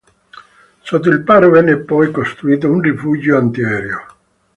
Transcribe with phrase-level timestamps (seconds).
[0.79, 4.05] Sotto il paro venne poi costruito un rifugio antiaereo.